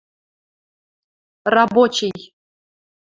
–Рабочий. 1.55 2.21